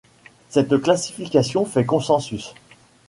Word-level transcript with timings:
Cette 0.49 0.81
classification 0.81 1.63
fait 1.63 1.85
consensus. 1.85 2.55